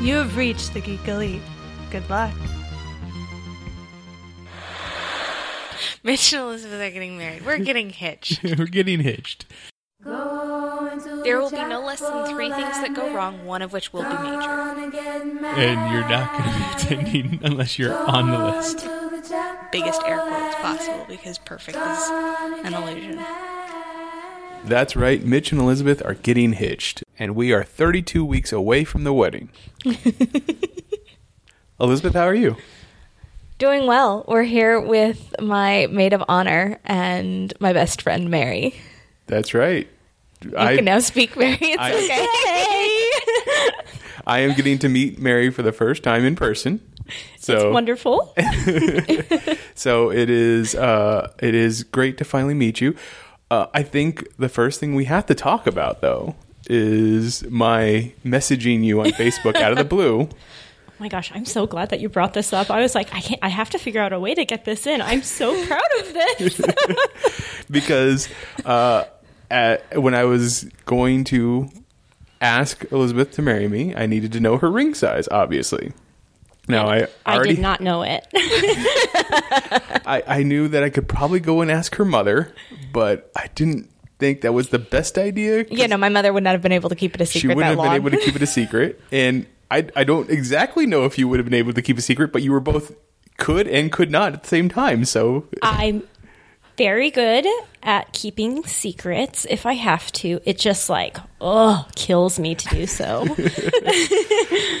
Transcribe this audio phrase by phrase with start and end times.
[0.00, 1.40] You have reached the Geek Elite.
[1.90, 2.34] Good luck.
[6.02, 7.46] Mitch and Elizabeth are getting married.
[7.46, 8.42] We're getting hitched.
[8.58, 9.46] We're getting hitched.
[10.04, 14.02] There will be no less than three things that go wrong, one of which will
[14.02, 14.50] be major.
[14.50, 18.84] And you're not going to be attending unless you're on the list.
[19.70, 22.08] Biggest air quotes possible because perfect is
[22.64, 23.20] an illusion.
[24.64, 25.22] That's right.
[25.24, 29.50] Mitch and Elizabeth are getting hitched, and we are 32 weeks away from the wedding.
[31.80, 32.56] Elizabeth, how are you?
[33.58, 34.24] Doing well.
[34.28, 38.74] We're here with my maid of honor and my best friend Mary.
[39.26, 39.88] That's right.
[40.42, 41.58] You can now speak, Mary.
[41.60, 42.26] It's I- okay.
[44.24, 46.80] I am getting to meet Mary for the first time in person.
[47.38, 48.34] So It's wonderful.
[49.74, 52.94] So it is uh, it is great to finally meet you.
[53.52, 56.36] Uh, I think the first thing we have to talk about though
[56.70, 60.22] is my messaging you on Facebook out of the blue.
[60.22, 62.70] Oh my gosh, I'm so glad that you brought this up.
[62.70, 63.38] I was like, I can't.
[63.42, 65.02] I have to figure out a way to get this in.
[65.02, 66.62] I'm so proud of this.
[67.70, 68.30] because
[68.64, 69.04] uh,
[69.50, 71.68] at, when I was going to
[72.40, 75.92] ask Elizabeth to marry me, I needed to know her ring size, obviously.
[76.72, 78.26] Now I I already did not know it.
[80.04, 82.54] I, I knew that I could probably go and ask her mother,
[82.92, 85.64] but I didn't think that was the best idea.
[85.70, 87.40] yeah, no, my mother would not have been able to keep it a secret.
[87.40, 87.86] she wouldn't have long.
[87.86, 91.28] been able to keep it a secret, and I I don't exactly know if you
[91.28, 92.94] would have been able to keep a secret, but you were both
[93.38, 95.04] could and could not at the same time.
[95.04, 96.02] So I'm
[96.76, 97.46] very good
[97.82, 100.40] at keeping secrets if I have to.
[100.44, 103.26] It just like, oh, kills me to do so.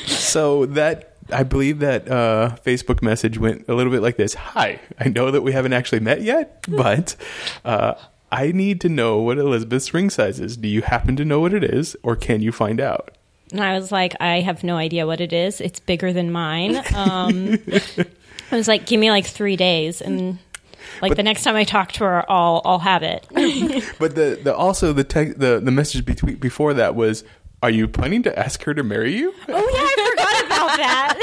[0.06, 4.80] So that I believe that uh, Facebook message went a little bit like this: "Hi,
[4.98, 7.16] I know that we haven't actually met yet, but
[7.64, 7.94] uh,
[8.30, 10.56] I need to know what Elizabeth's ring size is.
[10.56, 13.16] Do you happen to know what it is, or can you find out?"
[13.52, 15.60] And I was like, I have no idea what it is.
[15.60, 16.76] It's bigger than mine.
[16.94, 17.58] Um,
[18.50, 20.38] I was like, give me like three days, and
[21.02, 23.26] like the next time I talk to her, I'll I'll have it.
[23.98, 27.24] But the, the also the te- the the message between before that was,
[27.62, 31.14] "Are you planning to ask her to marry you?" oh yeah, I forgot about that.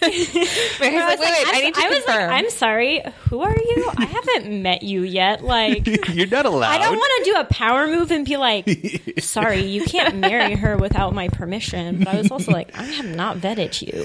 [0.80, 2.30] Mary's like, wait, wait, I need to I was confirm.
[2.30, 3.02] like, I'm sorry.
[3.28, 3.90] Who are you?
[3.96, 5.42] I haven't met you yet.
[5.44, 5.86] Like.
[6.14, 6.70] You're not allowed.
[6.70, 8.68] I don't want to do a power move and be like,
[9.20, 11.98] sorry, you can't marry her without my permission.
[11.98, 14.04] But I was also like, I have not vetted you.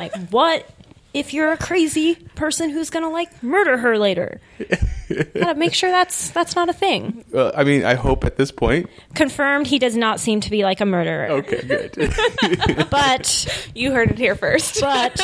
[0.00, 0.66] like, what
[1.12, 4.40] if you're a crazy person who's gonna like murder her later?
[5.34, 7.24] Gotta make sure that's that's not a thing.
[7.32, 8.88] Well, I mean, I hope at this point.
[9.14, 11.26] Confirmed, he does not seem to be like a murderer.
[11.30, 11.96] Okay, good.
[12.90, 14.80] But you heard it here first.
[14.80, 15.14] but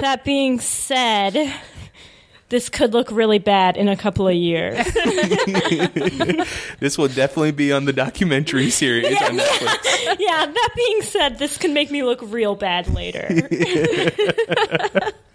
[0.00, 1.52] that being said.
[2.50, 4.76] This could look really bad in a couple of years.
[6.78, 10.16] this will definitely be on the documentary series on Netflix.
[10.20, 13.26] yeah, that being said, this can make me look real bad later.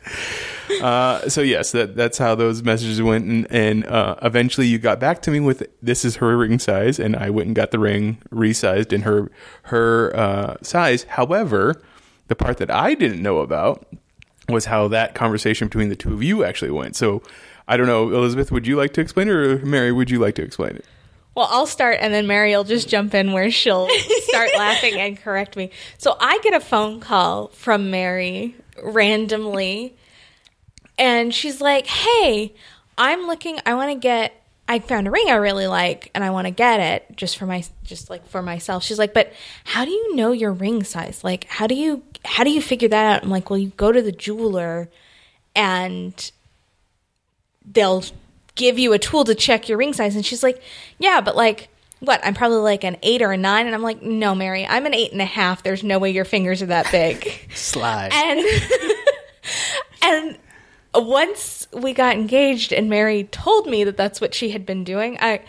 [0.84, 5.00] Uh, so yes, that that's how those messages went, and, and uh, eventually you got
[5.00, 7.80] back to me with this is her ring size, and I went and got the
[7.80, 9.32] ring resized in her
[9.64, 11.04] her uh, size.
[11.04, 11.82] However,
[12.28, 13.88] the part that I didn't know about
[14.48, 16.96] was how that conversation between the two of you actually went.
[16.96, 17.24] So
[17.68, 20.36] I don't know, Elizabeth, would you like to explain it, or Mary, would you like
[20.36, 20.86] to explain it?
[21.36, 23.88] Well, I'll start and then Mary will just jump in where she'll
[24.24, 25.72] start laughing and correct me.
[25.98, 29.96] So I get a phone call from Mary randomly
[31.00, 32.54] and she's like, "Hey,
[32.98, 34.34] I'm looking I want to get
[34.68, 37.48] I found a ring I really like and I want to get it just for
[37.48, 39.34] my just like for myself." She's like, "But
[39.64, 41.24] how do you know your ring size?
[41.24, 43.92] Like how do you how do you figure that out?" I'm like, "Well, you go
[43.92, 44.90] to the jeweler
[45.56, 46.32] and
[47.66, 48.04] they'll
[48.56, 50.16] give you a tool to check your ring size.
[50.16, 50.62] And she's like,
[50.98, 52.20] yeah, but like, what?
[52.26, 53.66] I'm probably like an eight or a nine.
[53.66, 55.64] And I'm like, no, Mary, I'm an eight and a half.
[55.64, 57.48] There's no way your fingers are that big.
[57.56, 58.12] Slide.
[58.14, 58.94] and, and
[61.06, 65.18] once we got engaged and Mary told me that that's what she had been doing,
[65.20, 65.42] I,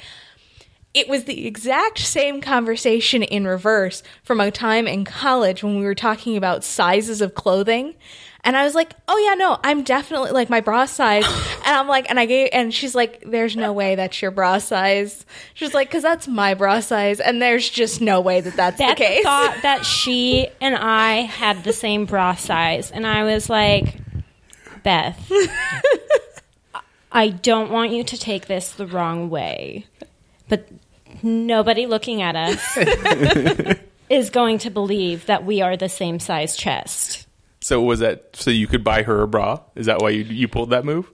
[0.93, 5.85] it was the exact same conversation in reverse from a time in college when we
[5.85, 7.95] were talking about sizes of clothing.
[8.43, 11.25] And I was like, oh yeah, no, I'm definitely like my bra size.
[11.67, 14.59] and I'm like, and I gave, and she's like, there's no way that's your bra
[14.59, 15.25] size.
[15.55, 17.21] She's like, cause that's my bra size.
[17.21, 19.23] And there's just no way that that's Beth the case.
[19.23, 23.97] thought that she and I had the same bra size, and I was like,
[24.83, 25.31] Beth,
[27.13, 29.87] I don't want you to take this the wrong way,
[30.49, 30.69] but
[31.23, 33.79] nobody looking at us
[34.11, 37.27] is going to believe that we are the same size chest.
[37.61, 39.61] So was that so you could buy her a bra?
[39.75, 41.11] Is that why you you pulled that move?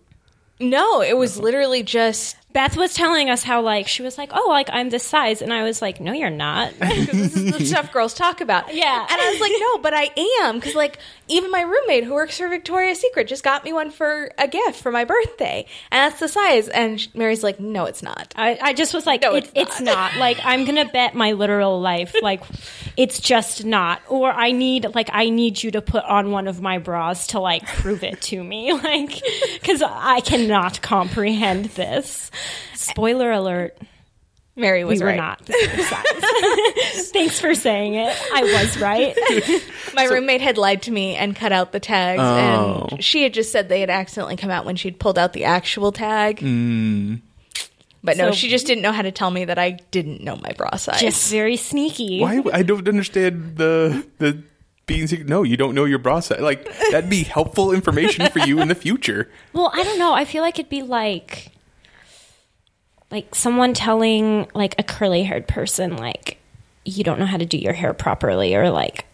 [0.58, 4.46] no, it was literally just, Beth was telling us how like she was like, "Oh,
[4.48, 7.66] like I'm this size," and I was like, "No, you're not." because this is the
[7.66, 8.64] stuff girls talk about.
[8.76, 9.06] Yeah.
[9.08, 10.10] And I was like, no, but I
[10.42, 10.56] am.
[10.56, 10.98] Because, like,
[11.28, 14.82] even my roommate who works for Victoria's Secret just got me one for a gift
[14.82, 15.66] for my birthday.
[15.90, 16.68] And that's the size.
[16.68, 18.34] And Mary's like, no, it's not.
[18.36, 20.12] I, I just was like, No, it's it's, not.
[20.12, 20.16] not.
[20.20, 22.42] Like, I'm going to bet my literal life, like,
[22.98, 24.02] it's just not.
[24.08, 27.40] Or I need, like, I need you to put on one of my bras to,
[27.40, 28.72] like, prove it to me.
[28.72, 29.22] Like,
[29.54, 32.30] because I cannot comprehend this.
[32.74, 33.76] Spoiler alert.
[34.58, 35.16] Mary was we were right.
[35.16, 37.10] not the same size.
[37.12, 38.16] Thanks for saying it.
[38.34, 39.14] I was right.
[39.94, 42.22] My roommate had lied to me and cut out the tags.
[42.22, 42.88] Oh.
[42.90, 45.44] And she had just said they had accidentally come out when she'd pulled out the
[45.44, 46.38] actual tag.
[46.38, 47.20] Mm.
[48.02, 50.36] But no, So- she just didn't know how to tell me that I didn't know
[50.36, 51.00] my bra size.
[51.00, 52.20] Just very sneaky.
[52.20, 52.42] Why?
[52.52, 54.42] I don't understand the the
[54.86, 55.28] being secret.
[55.28, 56.40] No, you don't know your bra size.
[56.40, 59.30] Like that'd be helpful information for you in the future.
[59.52, 60.14] Well, I don't know.
[60.14, 61.50] I feel like it'd be like
[63.10, 66.38] like someone telling like a curly haired person like
[66.84, 69.06] you don't know how to do your hair properly or like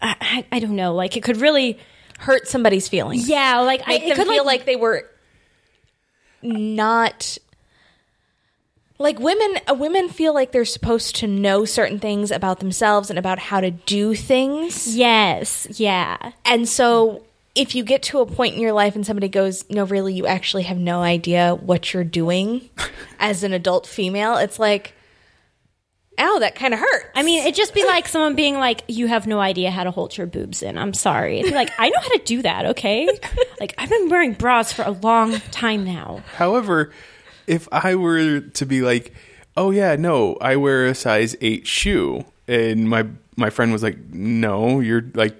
[0.00, 0.94] I, I, don't know.
[0.94, 1.78] Like it could really
[2.18, 3.28] hurt somebody's feelings.
[3.28, 5.08] yeah, like I, it could feel like, they were
[6.42, 7.38] not
[8.98, 13.18] like women uh, women feel like they're supposed to know certain things about themselves and
[13.18, 16.32] about how to do things yes, yeah.
[16.44, 17.24] and so
[17.58, 20.26] if you get to a point in your life and somebody goes no really you
[20.26, 22.68] actually have no idea what you're doing
[23.18, 24.94] as an adult female it's like
[26.18, 29.08] ow that kind of hurts I mean, it'd just be like someone being like, "You
[29.08, 31.40] have no idea how to hold your boobs in." I'm sorry.
[31.40, 33.08] It'd be like, "I know how to do that." Okay,
[33.60, 36.22] like I've been wearing bras for a long time now.
[36.36, 36.92] However,
[37.48, 39.12] if I were to be like,
[39.56, 43.04] "Oh yeah, no, I wear a size 8 shoe." And my
[43.34, 45.34] my friend was like, "No, you're like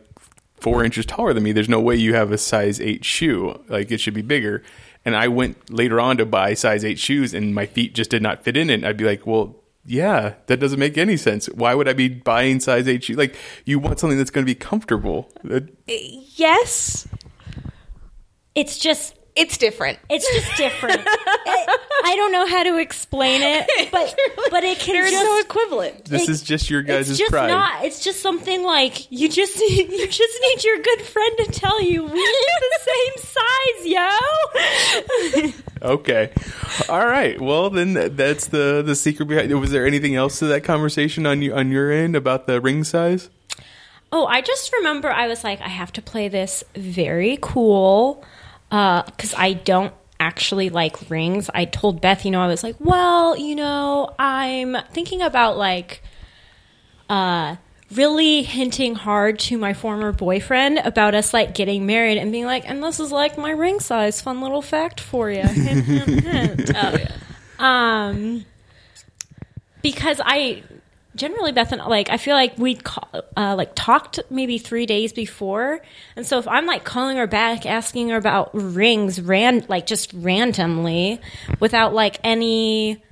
[0.61, 1.53] 4 inches taller than me.
[1.53, 3.61] There's no way you have a size 8 shoe.
[3.69, 4.63] Like it should be bigger."
[5.05, 8.23] And I went later on to buy size 8 shoes and my feet just did
[8.23, 8.85] not fit in it.
[8.85, 9.57] I'd be like, "Well,
[9.87, 11.47] yeah, that doesn't make any sense.
[11.47, 13.17] Why would I be buying size 8 shoes?
[13.17, 15.33] Like you want something that's going to be comfortable."
[15.87, 17.09] Yes
[18.55, 21.01] It's just it's different It's just different.
[21.51, 24.15] It- I don't know how to explain it, but
[24.51, 25.25] but it can they're just.
[25.25, 27.49] so equivalent this It- is just your guys' it's just pride.
[27.49, 27.85] not.
[27.85, 31.83] It's just something like you just need, you just need your good friend to tell
[31.83, 35.53] you we're the same size, yo.
[35.83, 36.31] Okay.
[36.89, 37.41] All right.
[37.41, 39.59] Well, then that's the the secret behind.
[39.61, 42.85] Was there anything else to that conversation on you on your end about the ring
[42.85, 43.31] size?
[44.11, 48.25] Oh, I just remember I was like, I have to play this very cool
[48.71, 51.49] because I don't actually like rings.
[51.55, 56.03] I told Beth, you know, I was like, well, you know, I'm thinking about like
[57.09, 57.57] uh
[57.95, 62.69] really hinting hard to my former boyfriend about us like getting married and being like,
[62.69, 64.21] and this is like my ring size.
[64.21, 65.43] Fun little fact for you.
[65.43, 66.71] Hint, hint, hint.
[66.77, 67.13] oh yeah
[67.59, 68.45] Um,
[69.83, 70.63] because I
[71.19, 75.13] generally Beth and like I feel like we'd call, uh, like talked maybe three days
[75.13, 75.81] before,
[76.17, 80.13] and so if I'm like calling her back asking her about rings, ran like just
[80.15, 81.21] randomly
[81.61, 83.03] without like any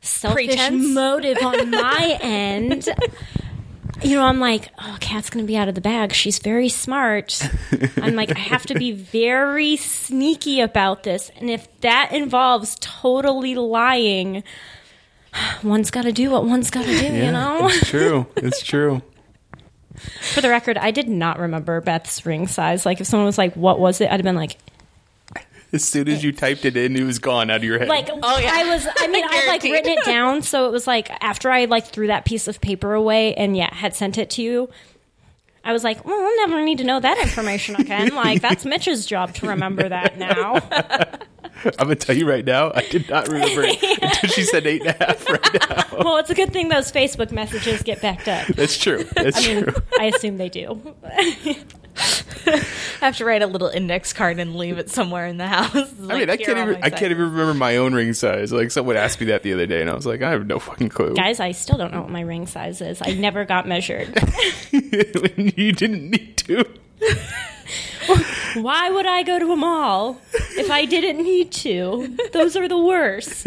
[0.00, 0.88] selfish Pretense?
[0.88, 2.88] motive on my end.
[4.02, 6.12] You know, I'm like, oh, cat's gonna be out of the bag.
[6.12, 7.40] She's very smart.
[7.98, 11.30] I'm like, I have to be very sneaky about this.
[11.36, 14.42] And if that involves totally lying,
[15.62, 17.68] one's got to do what one's got to do, you know?
[17.68, 18.26] it's true.
[18.36, 19.02] It's true.
[20.34, 22.84] For the record, I did not remember Beth's ring size.
[22.86, 24.06] Like, if someone was like, what was it?
[24.06, 24.56] I'd have been like,
[25.72, 27.88] As soon as you typed it in, it was gone out of your head.
[27.88, 28.50] like Oh, yeah.
[28.52, 31.66] I was I mean I'd like written it down so it was like after I
[31.66, 34.68] like threw that piece of paper away and yeah had sent it to you
[35.64, 39.06] I was like well I'll never need to know that information again like that's Mitch's
[39.06, 40.60] job to remember that now
[41.64, 44.80] I'm gonna tell you right now, I did not remember it until she said eight
[44.84, 45.28] and a half.
[45.28, 49.04] Right now, well it's a good thing those Facebook messages get backed up that's true.
[49.14, 49.66] That's true.
[49.98, 51.56] I assume they do I
[53.06, 55.74] have to write a little index card and leave it somewhere in the house.
[55.74, 56.82] I mean, I can't even.
[56.82, 58.52] I can't even remember my own ring size.
[58.52, 60.58] Like someone asked me that the other day, and I was like, I have no
[60.58, 61.14] fucking clue.
[61.14, 64.08] guys I still don't know what my ring size is I never got measured
[64.70, 66.64] you didn't need to.
[68.60, 72.78] why would I go to a mall if I didn't need to those are the
[72.78, 73.46] worst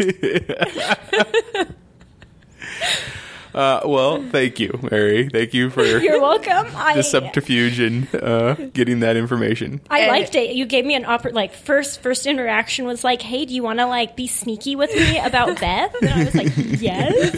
[3.56, 5.28] Uh, well, thank you, Mary.
[5.30, 9.80] Thank you for you're welcome I the subterfuge and uh, getting that information.
[9.88, 10.54] I And- liked it.
[10.54, 13.78] You gave me an oppor- like first first interaction was like, "Hey, do you want
[13.78, 17.32] to like be sneaky with me about Beth?" And I was like, "Yes."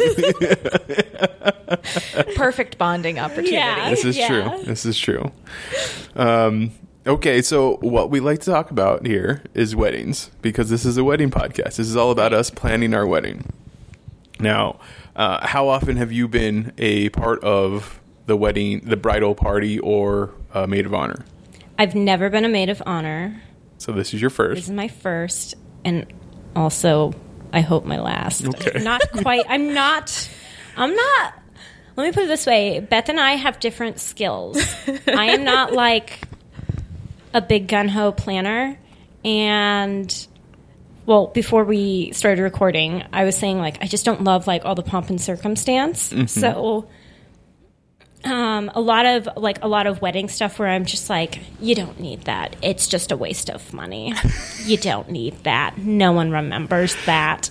[2.34, 3.52] perfect bonding opportunity.
[3.52, 3.90] Yeah.
[3.90, 4.28] This is Yeah.
[4.28, 4.64] true.
[4.64, 5.30] This is true.
[6.16, 6.72] Um,
[7.06, 11.04] Okay, so what we like to talk about here is weddings because this is a
[11.04, 11.76] wedding podcast.
[11.76, 13.50] This is all about us planning our wedding.
[14.40, 14.78] Now,
[15.16, 20.34] uh, how often have you been a part of the wedding, the bridal party, or
[20.54, 21.24] a maid of honor?
[21.78, 23.42] I've never been a maid of honor.
[23.78, 24.56] So this is your first.
[24.56, 25.54] This is my first,
[25.84, 26.06] and
[26.54, 27.12] also,
[27.52, 28.46] I hope my last.
[28.46, 28.78] Okay.
[28.82, 29.44] Not quite.
[29.48, 30.30] I'm not.
[30.76, 31.34] I'm not.
[31.96, 34.58] Let me put it this way: Beth and I have different skills.
[35.06, 36.20] I am not like
[37.34, 38.78] a big gun ho planner,
[39.24, 40.28] and
[41.08, 44.74] well, before we started recording, I was saying like I just don't love like all
[44.74, 46.12] the pomp and circumstance.
[46.26, 46.86] So
[48.24, 51.74] um, a lot of like a lot of wedding stuff where I'm just like, you
[51.74, 52.56] don't need that.
[52.60, 54.12] It's just a waste of money.
[54.66, 55.78] you don't need that.
[55.78, 57.50] No one remembers that.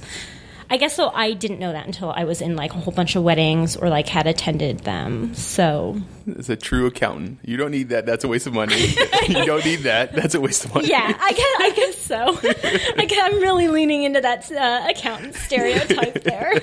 [0.69, 1.11] I guess so.
[1.13, 3.89] I didn't know that until I was in like a whole bunch of weddings or
[3.89, 5.33] like had attended them.
[5.33, 6.01] So
[6.37, 7.39] as a true accountant.
[7.43, 8.05] You don't need that.
[8.05, 8.75] That's a waste of money.
[9.27, 10.13] you don't need that.
[10.13, 10.89] That's a waste of money.
[10.89, 12.97] yeah, I guess I guess so.
[13.01, 16.61] I guess I'm really leaning into that uh, accountant stereotype there.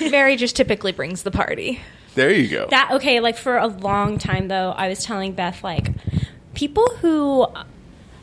[0.10, 1.80] Mary just typically brings the party.
[2.14, 2.66] There you go.
[2.68, 5.88] That okay, like for a long time though, I was telling Beth like
[6.54, 7.46] people who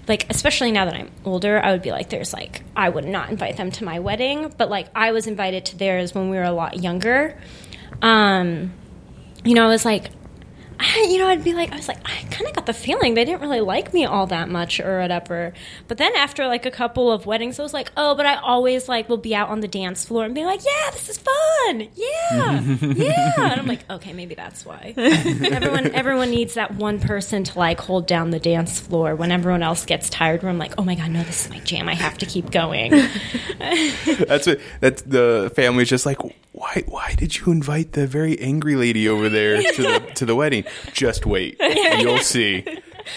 [0.08, 3.30] like especially now that I'm older, I would be like there's like I would not
[3.30, 6.44] invite them to my wedding, but like I was invited to theirs when we were
[6.44, 7.38] a lot younger.
[8.02, 8.74] Um
[9.44, 10.12] you know, I was like
[10.80, 13.14] I, you know, I'd be like, I was like, I kind of got the feeling
[13.16, 15.54] they didn't really like me all that much or whatever.
[15.88, 18.88] But then after like a couple of weddings, I was like, oh, but I always
[18.88, 21.88] like will be out on the dance floor and be like, yeah, this is fun,
[21.96, 23.52] yeah, yeah.
[23.52, 24.94] And I'm like, okay, maybe that's why.
[24.98, 29.64] everyone, everyone needs that one person to like hold down the dance floor when everyone
[29.64, 30.44] else gets tired.
[30.44, 31.90] Where I'm like, oh my god, no, this is my jam.
[31.90, 32.92] I have to keep going.
[33.60, 34.60] That's what.
[34.80, 36.20] That's the family's just like.
[36.58, 36.84] Why?
[36.88, 40.64] Why did you invite the very angry lady over there to the to the wedding?
[40.92, 41.56] Just wait,
[42.00, 42.66] you'll see.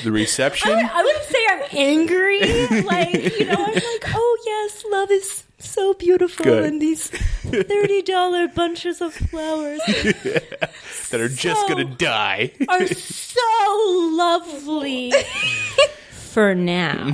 [0.05, 0.71] The reception.
[0.73, 2.41] I wouldn't say I'm angry.
[2.83, 3.83] Like, you know, I'm like,
[4.15, 6.65] oh yes, love is so beautiful, Good.
[6.65, 12.53] and these thirty dollar bunches of flowers that are just So- gonna die.
[12.69, 15.13] are so lovely.
[16.33, 17.07] For now,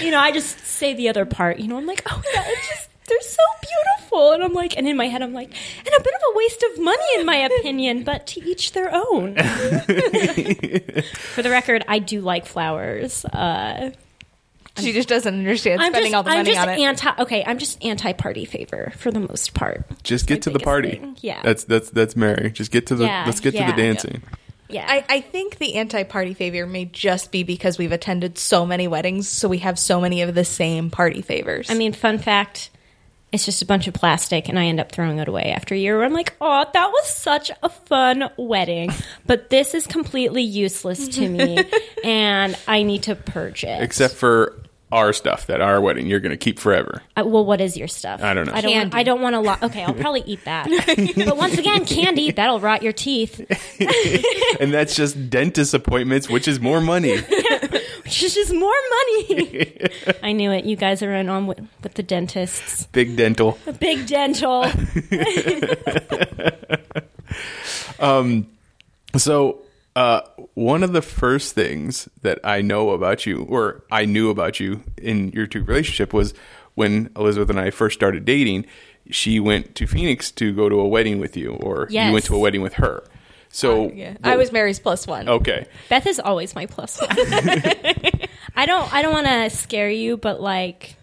[0.00, 1.58] you know, I just say the other part.
[1.58, 4.86] You know, I'm like, oh yeah, it's just they're so beautiful, and I'm like, and
[4.88, 7.36] in my head, I'm like, and a bit of a waste of money, in my
[7.36, 9.34] opinion, but to each their own.
[9.36, 9.42] For
[11.42, 13.24] the record, I do like flowers.
[13.26, 13.90] Uh,
[14.78, 16.78] She just doesn't understand I'm spending just, all the I'm money just on it.
[16.80, 17.22] anti.
[17.22, 19.84] Okay, I'm just anti party favor for the most part.
[20.02, 20.96] Just get to the party.
[20.96, 21.16] thing.
[21.20, 21.40] Yeah.
[21.42, 22.50] That's that's that's Mary.
[22.50, 23.04] Just get to the.
[23.04, 24.22] Yeah, let's get to the dancing.
[24.24, 24.30] Yeah,
[24.88, 29.28] I, I think the anti-party favor may just be because we've attended so many weddings,
[29.28, 31.70] so we have so many of the same party favors.
[31.70, 32.70] I mean, fun fact.
[33.32, 35.78] It's just a bunch of plastic, and I end up throwing it away after a
[35.78, 35.96] year.
[35.96, 38.90] Where I'm like, "Oh, that was such a fun wedding,
[39.26, 41.58] but this is completely useless to me,
[42.04, 44.54] and I need to purge it." Except for
[44.96, 47.02] our stuff that our wedding you're gonna keep forever.
[47.16, 48.22] Uh, well, what is your stuff?
[48.22, 48.54] I don't know.
[48.54, 48.72] I don't.
[48.72, 48.96] Candy.
[48.96, 49.40] I don't want to.
[49.40, 50.66] Lo- okay, I'll probably eat that.
[51.16, 53.38] but once again, candy that'll rot your teeth,
[54.60, 57.20] and that's just dentist appointments, which is more money.
[57.20, 58.72] which is just more
[59.20, 59.76] money.
[60.22, 60.64] I knew it.
[60.64, 62.86] You guys are in on with, with the dentists.
[62.86, 63.58] Big dental.
[63.78, 64.64] Big dental.
[67.98, 68.46] Um.
[69.16, 69.62] So,
[69.96, 70.20] uh,
[70.54, 74.82] one of the first things that I know about you, or I knew about you
[74.96, 76.34] in your two relationship, was
[76.74, 78.66] when Elizabeth and I first started dating.
[79.10, 82.36] She went to Phoenix to go to a wedding with you, or you went to
[82.36, 83.02] a wedding with her.
[83.48, 84.16] So, yeah.
[84.22, 85.28] I was Mary's plus one.
[85.28, 85.66] okay.
[85.88, 87.08] Beth is always my plus one.
[88.54, 88.92] I don't.
[88.92, 90.96] I don't want to scare you, but like,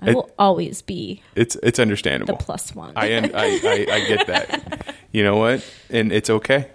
[0.00, 2.36] I It- will always be It's it's the understandable.
[2.38, 2.92] plus one.
[2.96, 4.94] I, un- I, I I get that.
[5.10, 5.64] You know what?
[5.88, 6.68] And it's okay.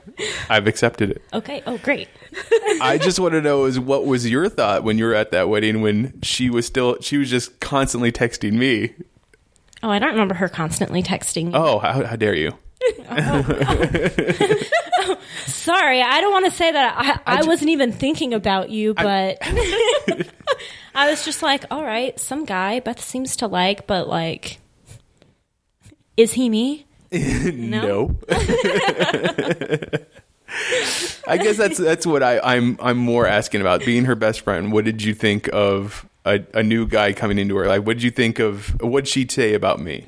[0.50, 1.22] I've accepted it.
[1.34, 1.64] okay.
[1.66, 2.08] Oh, great.
[2.82, 5.50] I just want to know is what was your thought when you were at that
[5.50, 8.94] wedding when she was still she was just constantly texting me.
[9.84, 11.48] Oh, I don't remember her constantly texting.
[11.48, 11.52] me.
[11.54, 12.58] Oh, how, how dare you?
[15.46, 19.38] Sorry, I don't want to say that I, I, wasn't even thinking about you, but
[20.96, 24.60] I was just like, all right, some guy Beth seems to like, but like,
[26.18, 26.86] is he me?
[27.54, 28.16] No.
[31.28, 33.86] I guess that's that's what I, I'm I'm more asking about.
[33.86, 37.56] Being her best friend, what did you think of a, a new guy coming into
[37.58, 37.66] her?
[37.66, 38.80] Like, what did you think of?
[38.82, 40.08] What'd she say about me?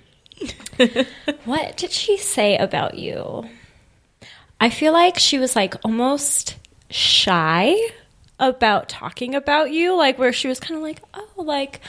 [1.45, 3.47] What did she say about you?
[4.59, 6.57] I feel like she was like almost
[6.89, 7.75] shy
[8.39, 11.79] about talking about you, like where she was kind of like, oh, like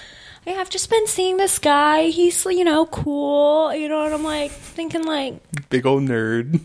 [0.47, 2.05] "Yeah, I've just been seeing this guy.
[2.09, 6.61] He's you know cool, you know." And I'm like thinking like, Big old nerd.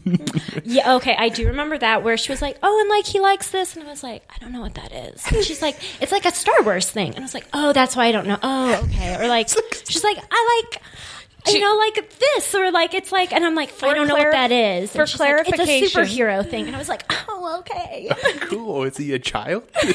[0.65, 3.49] "Yeah, okay, I do remember that." Where she was like, "Oh, and like he likes
[3.49, 6.11] this," and I was like, "I don't know what that is." And she's like, "It's
[6.11, 8.37] like a Star Wars thing," and I was like, "Oh, that's why I don't know."
[8.43, 9.15] Oh, okay.
[9.19, 9.49] Or like,
[9.87, 10.81] she's like, "I like."
[11.47, 14.25] You know, like this, or like it's like, and I'm like, I don't know clar-
[14.27, 14.91] what that is.
[14.91, 15.83] for And she's like, clarification.
[15.85, 18.09] it's a superhero thing, and I was like, oh, okay.
[18.41, 18.83] cool.
[18.83, 19.63] Is he a child?
[19.75, 19.81] Oh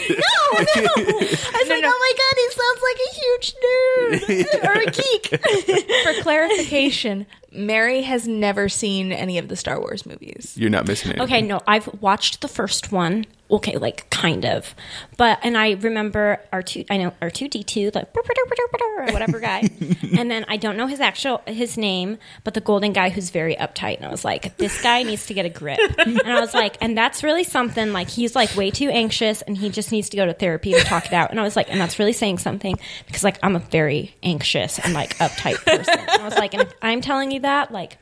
[0.77, 0.83] no!
[0.97, 6.15] I was like, oh my god, he sounds like a huge nerd or a geek.
[6.17, 10.55] For clarification, Mary has never seen any of the Star Wars movies.
[10.57, 11.21] You're not missing it.
[11.21, 13.25] okay, no, I've watched the first one.
[13.49, 14.75] Okay, like kind of,
[15.17, 16.85] but and I remember R two.
[16.91, 19.61] I know R two D two, like whatever guy,
[20.19, 23.55] and then I don't know his actual his name, but the golden guy who's very
[23.55, 23.99] uptight.
[23.99, 25.79] And I was like, this guy needs to get a grip.
[25.97, 27.93] And I was like, and that's really something.
[27.93, 30.81] Like he's like way too anxious, and he just needs to go to therapy to
[30.81, 31.31] talk it out.
[31.31, 32.77] And I was like, and that's really saying something
[33.07, 35.99] because like I'm a very anxious and like uptight person.
[36.01, 37.97] And I was like, and if I'm telling you that, like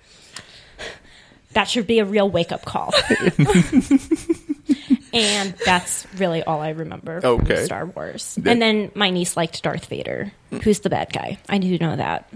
[1.53, 2.95] that should be a real wake up call.
[5.15, 7.65] and that's really all I remember from Okay.
[7.65, 8.37] Star Wars.
[8.45, 11.39] And then my niece liked Darth Vader, who's the bad guy.
[11.49, 12.29] I do know that.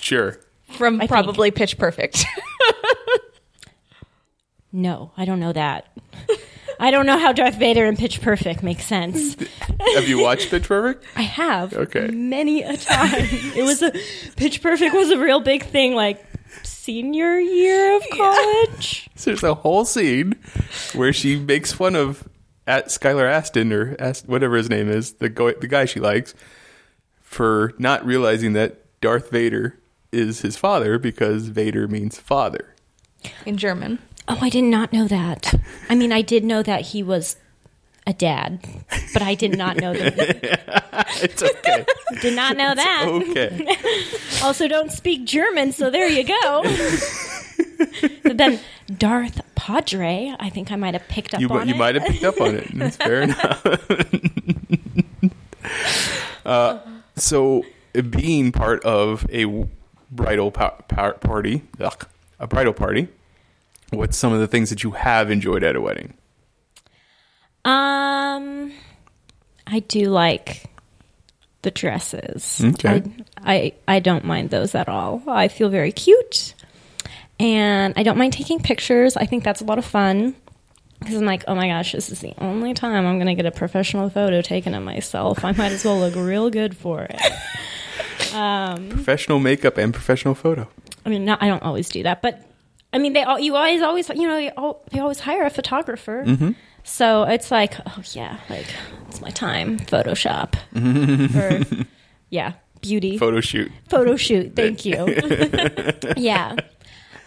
[0.00, 0.38] Sure.
[0.76, 1.10] From think.
[1.10, 2.24] probably Pitch Perfect.
[4.70, 5.86] No, I don't know that.
[6.78, 9.34] I don't know how Darth Vader and Pitch Perfect make sense.
[9.94, 11.04] Have you watched Pitch Perfect?
[11.16, 12.08] I have Okay.
[12.08, 13.10] many a time.
[13.56, 13.92] it was a
[14.36, 16.22] Pitch Perfect was a real big thing, like
[16.62, 19.04] senior year of college.
[19.18, 20.36] So there's a whole scene
[20.94, 22.28] where she makes fun of
[22.68, 26.34] at Skylar Astin or Ast- whatever his name is, the go- the guy she likes,
[27.20, 29.76] for not realizing that Darth Vader
[30.12, 32.74] is his father because Vader means father.
[33.44, 33.98] in German.
[34.28, 35.54] Oh, I did not know that.
[35.88, 37.36] I mean, I did know that he was
[38.06, 38.60] a dad,
[39.18, 40.84] but I did not know that.
[41.22, 41.84] It's okay.
[42.20, 43.06] Did not know that.
[43.08, 43.76] okay.
[44.44, 46.62] Also, don't speak German, so there you go.
[48.22, 48.60] but then
[48.96, 51.68] Darth Padre, I think I might have picked up You, on you it.
[51.68, 52.68] You might have picked up on it.
[52.74, 53.66] That's fair enough.
[56.44, 56.78] uh,
[57.16, 57.64] so,
[58.10, 59.66] being part of a
[60.10, 62.06] bridal pa- pa- party, ugh,
[62.38, 63.08] a bridal party,
[63.90, 66.14] what's some of the things that you have enjoyed at a wedding?
[67.64, 68.72] Um,
[69.70, 70.64] I do like
[71.62, 72.60] the dresses.
[72.64, 73.02] Okay.
[73.36, 75.22] I, I I don't mind those at all.
[75.26, 76.54] I feel very cute,
[77.38, 79.16] and I don't mind taking pictures.
[79.16, 80.34] I think that's a lot of fun.
[81.00, 83.46] Because I'm like, oh my gosh, this is the only time I'm going to get
[83.46, 85.44] a professional photo taken of myself.
[85.44, 87.20] I might as well look real good for it.
[88.34, 90.68] Um, professional makeup and professional photo.
[91.06, 92.44] I mean, not, I don't always do that, but
[92.92, 95.50] I mean, they all you always always you know you al- they always hire a
[95.50, 96.24] photographer.
[96.26, 96.50] Mm-hmm.
[96.88, 98.66] So it's like, oh yeah, like
[99.08, 99.78] it's my time.
[99.78, 100.54] Photoshop,
[101.36, 101.86] or
[102.30, 103.70] yeah, beauty Photo shoot.
[103.88, 104.56] photo shoot.
[104.56, 104.94] Thank you.
[106.16, 106.56] yeah.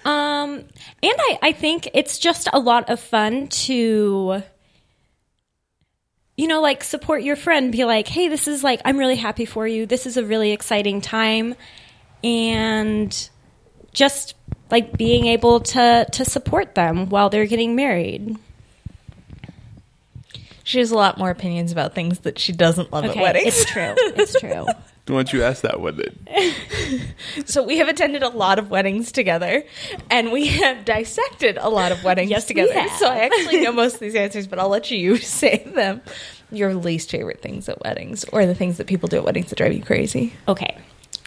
[0.03, 0.67] Um, and
[1.03, 4.41] I, I think it's just a lot of fun to,
[6.35, 9.45] you know, like support your friend, be like, hey, this is like, I'm really happy
[9.45, 9.85] for you.
[9.85, 11.53] This is a really exciting time.
[12.23, 13.29] And
[13.93, 14.33] just
[14.71, 18.37] like being able to, to support them while they're getting married.
[20.71, 23.47] She has a lot more opinions about things that she doesn't love at weddings.
[23.47, 23.93] It's true.
[23.97, 24.49] It's true.
[25.07, 27.45] Why don't you ask that one then?
[27.45, 29.63] So we have attended a lot of weddings together,
[30.09, 32.71] and we have dissected a lot of weddings Yes, together.
[32.71, 32.97] have.
[32.97, 35.99] So I actually know most of these answers, but I'll let you say them.
[36.53, 39.57] Your least favorite things at weddings, or the things that people do at weddings that
[39.57, 40.31] drive you crazy.
[40.47, 40.77] Okay.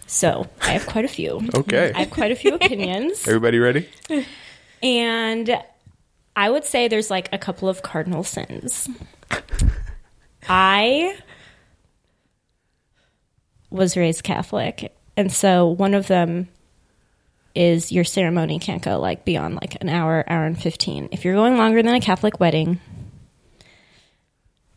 [0.06, 1.46] So I have quite a few.
[1.54, 1.92] Okay.
[1.94, 3.28] I have quite a few opinions.
[3.28, 3.86] Everybody ready?
[4.82, 5.62] And
[6.36, 8.88] I would say there's like a couple of cardinal sins.
[10.48, 11.16] I
[13.70, 16.48] was raised Catholic, and so one of them
[17.54, 21.08] is your ceremony can't go like beyond like an hour, hour and 15.
[21.12, 22.80] If you're going longer than a Catholic wedding,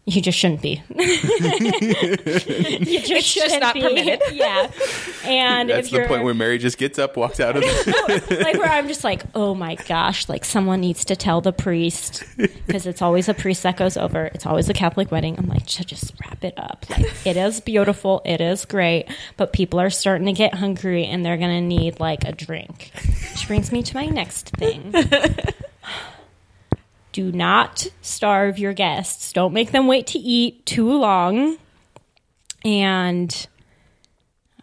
[0.09, 0.81] you just shouldn't be.
[0.89, 1.05] you
[3.01, 3.81] just just shouldn't not be.
[3.81, 4.21] permitted.
[4.31, 4.71] Yeah.
[5.25, 8.39] And That's if the you're point where Mary just gets up, walks out of the.
[8.41, 12.23] like where I'm just like, oh my gosh, like someone needs to tell the priest
[12.37, 14.25] because it's always a priest that goes over.
[14.27, 15.35] It's always a Catholic wedding.
[15.37, 16.85] I'm like, "Ju- just wrap it up.
[16.89, 21.25] Like it is beautiful, it is great, but people are starting to get hungry and
[21.25, 22.91] they're gonna need like a drink.
[23.31, 24.93] Which brings me to my next thing.
[27.17, 29.33] Do not starve your guests.
[29.33, 31.57] Don't make them wait to eat too long.
[32.63, 33.47] And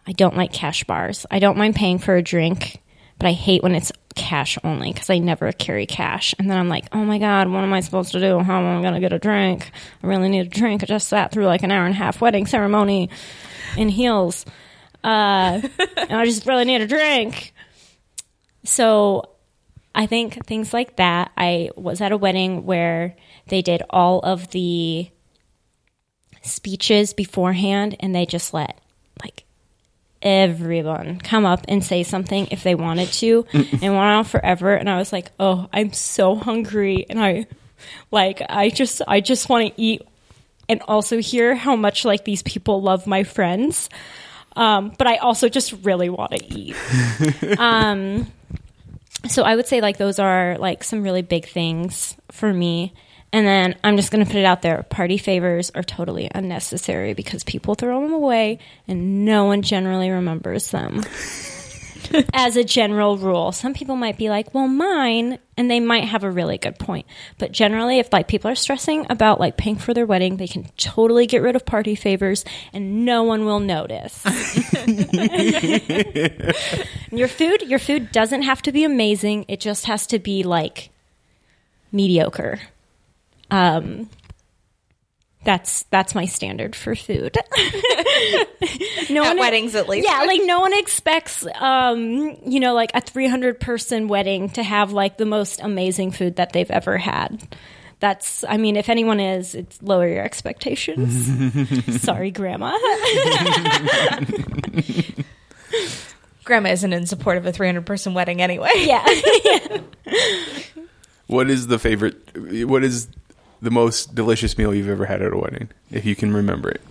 [0.07, 1.25] I don't like cash bars.
[1.29, 2.81] I don't mind paying for a drink,
[3.19, 6.33] but I hate when it's cash only because I never carry cash.
[6.39, 8.39] And then I'm like, oh my God, what am I supposed to do?
[8.39, 9.69] How am I going to get a drink?
[10.01, 10.81] I really need a drink.
[10.81, 13.09] I just sat through like an hour and a half wedding ceremony.
[13.75, 14.45] in heels.
[15.03, 15.59] Uh,
[15.97, 17.53] and I just really need a drink.
[18.63, 19.34] So
[19.95, 21.31] I think things like that.
[21.37, 23.15] I was at a wedding where
[23.47, 25.09] they did all of the
[26.41, 28.79] speeches beforehand and they just let
[29.23, 29.45] like
[30.21, 34.89] everyone come up and say something if they wanted to and went on forever and
[34.89, 37.47] I was like, "Oh, I'm so hungry." And I
[38.11, 40.01] like I just I just want to eat
[40.67, 43.89] and also hear how much like these people love my friends.
[44.57, 46.75] Um, but I also just really want to eat.
[47.59, 48.27] um,
[49.27, 52.93] so I would say like those are like some really big things for me.
[53.33, 54.83] And then I'm just going to put it out there.
[54.83, 60.71] Party favors are totally unnecessary because people throw them away and no one generally remembers
[60.71, 61.03] them.
[62.33, 66.23] As a general rule, some people might be like, "Well, mine," and they might have
[66.23, 67.05] a really good point.
[67.37, 70.65] But generally, if like people are stressing about like paying for their wedding, they can
[70.77, 74.23] totally get rid of party favors and no one will notice.
[77.11, 79.45] your food, your food doesn't have to be amazing.
[79.47, 80.89] It just has to be like
[81.91, 82.59] mediocre.
[83.51, 84.09] Um,
[85.45, 87.37] that's that's my standard for food.
[89.09, 90.07] no At one weddings, at least.
[90.09, 94.91] Yeah, like no one expects um, you know, like a 300 person wedding to have
[94.91, 97.47] like the most amazing food that they've ever had.
[97.99, 102.01] That's I mean, if anyone is, it's lower your expectations.
[102.01, 102.77] Sorry, grandma.
[106.43, 108.69] Grandma isn't in support of a 300 person wedding anyway.
[108.75, 109.03] yeah.
[111.27, 112.37] What is the favorite?
[112.67, 113.07] What is
[113.65, 116.81] the most delicious meal you've ever had at a wedding, if you can remember it?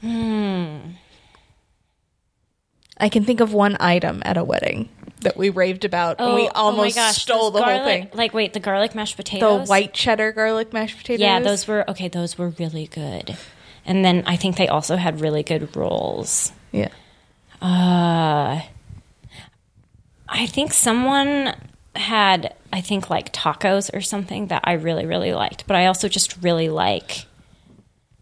[0.00, 0.92] Hmm.
[2.98, 4.88] I can think of one item at a wedding
[5.22, 8.08] that we raved about and we almost stole those the whole thing.
[8.12, 9.66] Like wait, the garlic mashed potatoes?
[9.66, 11.20] The white cheddar garlic mashed potatoes.
[11.20, 13.36] Yeah, those were okay, those were really good.
[13.84, 16.52] And then I think they also had really good rolls.
[16.72, 16.90] Yeah.
[17.62, 18.60] Uh,
[20.28, 21.54] I think someone
[21.96, 25.66] had, I think, like tacos or something that I really, really liked.
[25.66, 27.26] But I also just really like,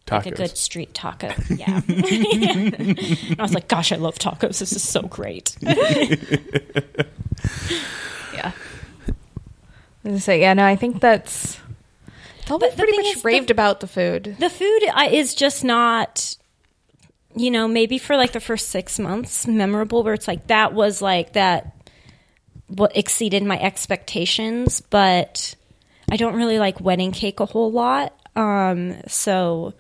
[0.06, 0.12] Tacos.
[0.12, 1.32] like a good street taco.
[1.54, 1.80] Yeah.
[1.88, 4.58] And I was like, gosh, I love tacos.
[4.60, 5.56] This is so great.
[8.34, 8.52] Yeah.
[10.04, 11.58] I was say, yeah, no, I think that's.
[12.48, 14.36] Well, we the pretty much is, the- raved about the food.
[14.38, 16.36] the food uh, is just not
[17.34, 21.02] you know maybe for like the first six months memorable where it's like that was
[21.02, 21.75] like that
[22.68, 25.54] what exceeded my expectations but
[26.10, 28.12] i don't really like wedding cake a whole lot.
[28.34, 29.72] Um so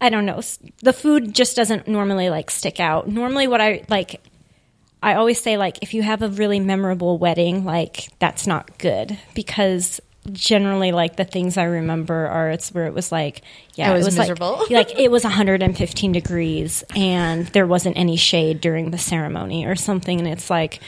[0.00, 0.40] i don't know.
[0.82, 3.08] The food just doesn't normally like stick out.
[3.08, 4.20] Normally what i like
[5.02, 9.18] I always say like if you have a really memorable wedding, like that's not good
[9.34, 10.00] because
[10.32, 13.42] generally like the things I remember are it's where it was like
[13.74, 14.64] yeah It was like- miserable.
[14.70, 20.18] like it was 115 degrees and there wasn't any shade during the ceremony or something.
[20.18, 20.80] And it's like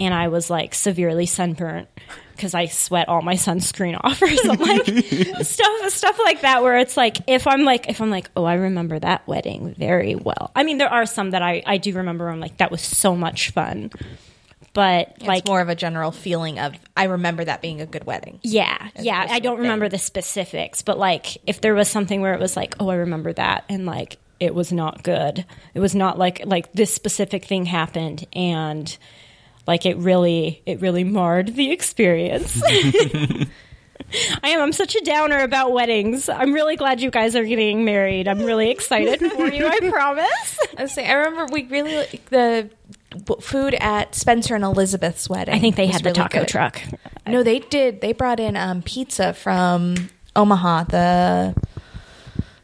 [0.00, 1.88] and I was like severely sunburnt
[2.34, 4.86] because I sweat all my sunscreen off or something like
[5.46, 8.54] stuff stuff like that where it's like if I'm like if I'm like oh I
[8.54, 12.28] remember that wedding very well I mean there are some that I I do remember
[12.28, 13.90] I'm like that was so much fun
[14.72, 18.04] but Like like more of a general feeling of I remember that being a good
[18.04, 18.38] wedding.
[18.42, 19.26] yeah, yeah.
[19.28, 22.76] I don't remember the specifics, but like if there was something where it was like,
[22.78, 25.44] oh, I remember that, and like it was not good.
[25.74, 28.96] It was not like like this specific thing happened, and
[29.70, 32.60] like it really it really marred the experience.
[34.42, 34.60] I am.
[34.60, 36.28] I'm such a downer about weddings.
[36.28, 38.26] I'm really glad you guys are getting married.
[38.26, 39.64] I'm really excited for you.
[39.66, 40.58] I promise.
[40.78, 42.68] I was saying, I remember we really like the
[43.40, 45.54] food at Spencer and Elizabeth's wedding.
[45.54, 46.48] I think they had the really taco good.
[46.48, 46.82] truck.
[47.28, 48.00] No, they did.
[48.00, 51.54] They brought in um, pizza from Omaha, the,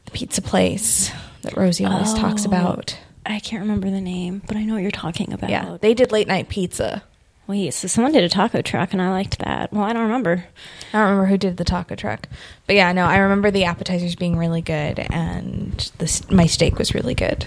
[0.07, 2.49] the pizza place that Rosie always talks Oh.
[2.49, 2.99] about.
[3.27, 5.51] I can't remember the name, but I know what you're talking about.
[5.51, 7.03] Yeah, they did late night pizza.
[7.47, 9.73] Wait, so someone did a taco truck, and I liked that.
[9.73, 10.45] Well, I don't remember.
[10.93, 12.29] I don't remember who did the taco truck,
[12.67, 16.95] but yeah, no, I remember the appetizers being really good, and the my steak was
[16.95, 17.47] really good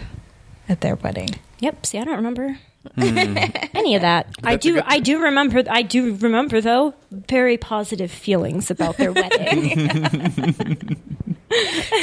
[0.69, 1.29] at their wedding.
[1.59, 1.85] Yep.
[1.85, 2.57] See, I don't remember
[2.95, 3.17] hmm.
[3.73, 4.27] any of that.
[4.43, 4.81] I That's a do.
[4.85, 5.63] I do remember.
[5.69, 10.95] I do remember though very positive feelings about their wedding.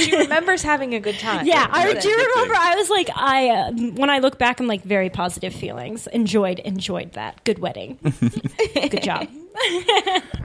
[0.01, 1.47] She remembers having a good time.
[1.47, 2.55] yeah, I do a remember.
[2.57, 6.07] I was like, I uh, when I look back, I'm like very positive feelings.
[6.09, 7.43] Enjoyed, enjoyed that.
[7.45, 7.99] Good wedding.
[8.75, 9.29] Good job.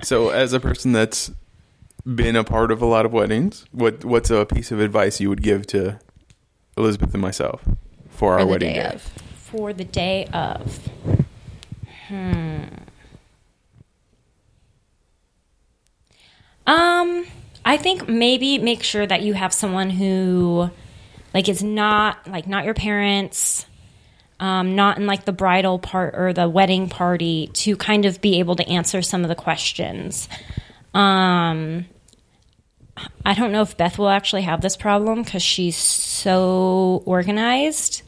[0.04, 1.30] So, as a person that's
[2.06, 5.30] been a part of a lot of weddings, what what's a piece of advice you
[5.30, 6.00] would give to
[6.78, 7.62] Elizabeth and myself
[8.10, 8.90] for our For the wedding day day?
[8.96, 9.02] of.
[9.36, 10.90] For the day of.
[12.08, 12.64] Hmm.
[16.66, 17.26] Um,
[17.64, 20.70] I think maybe make sure that you have someone who
[21.34, 23.66] Like it's not like not your parents,
[24.40, 28.40] um, not in like the bridal part or the wedding party to kind of be
[28.40, 30.28] able to answer some of the questions.
[30.94, 31.86] Um,
[33.26, 38.02] I don't know if Beth will actually have this problem because she's so organized.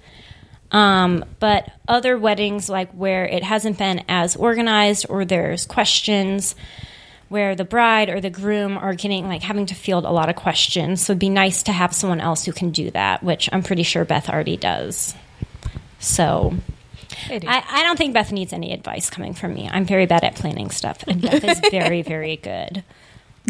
[0.71, 6.55] Um, but other weddings, like where it hasn't been as organized or there's questions
[7.33, 10.35] where the bride or the groom are getting like having to field a lot of
[10.35, 11.03] questions.
[11.03, 13.81] So it'd be nice to have someone else who can do that, which I'm pretty
[13.81, 15.15] sure Beth already does.
[15.97, 16.53] So
[17.27, 17.47] I do.
[17.47, 19.67] I, I don't think Beth needs any advice coming from me.
[19.67, 22.83] I'm very bad at planning stuff, and Beth is very, very good.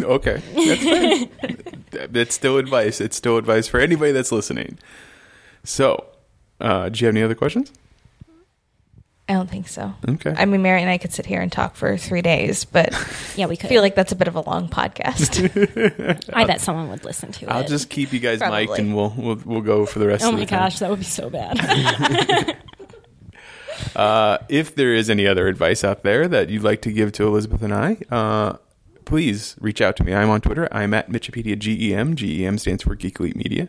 [0.02, 1.69] Okay, that's fine.
[2.15, 3.02] it's still advice.
[3.02, 4.80] It's still advice for anybody that's listening.
[5.65, 6.06] So,
[6.62, 7.69] uh, do you have any other questions?
[9.34, 9.93] I don't think so.
[10.08, 10.34] Okay.
[10.38, 12.93] I mean, Mary and I could sit here and talk for three days, but
[13.36, 13.67] Yeah, we could.
[13.69, 16.30] feel like that's a bit of a long podcast.
[16.34, 17.50] I bet someone would listen to it.
[17.52, 18.67] I'll just keep you guys Probably.
[18.67, 20.60] mic'd and we'll, we'll we'll go for the rest Oh of my the time.
[20.60, 22.58] gosh, that would be so bad.
[23.96, 27.28] Uh, if there is any other advice out there that you'd like to give to
[27.28, 28.58] Elizabeth and I, uh,
[29.06, 30.13] please reach out to me.
[30.15, 30.67] I'm on Twitter.
[30.72, 32.15] I'm at Mitchipedia GEM.
[32.15, 33.67] GEM stands for Geek Elite Media.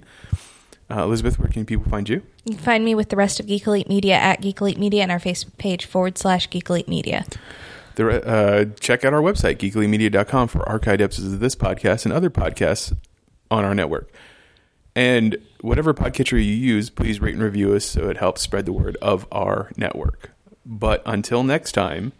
[0.90, 2.22] Uh, Elizabeth, where can people find you?
[2.44, 5.02] you can find me with the rest of Geek Elite Media at Geek Elite Media
[5.02, 7.24] and our Facebook page forward slash Geek Elite Media.
[7.94, 12.28] The, uh, check out our website, geekelitemedia.com, for archived episodes of this podcast and other
[12.28, 12.94] podcasts
[13.50, 14.12] on our network.
[14.96, 18.72] And whatever podcatcher you use, please rate and review us so it helps spread the
[18.72, 20.30] word of our network.
[20.66, 22.12] But until next time,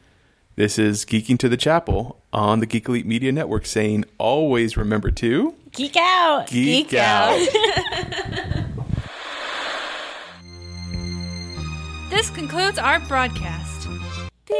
[0.56, 5.10] this is Geeking to the Chapel on the Geek Elite Media Network saying always remember
[5.10, 6.46] to Geek out.
[6.48, 7.48] geek, Geek out.
[12.10, 13.88] This concludes our broadcast.
[14.46, 14.56] Beep.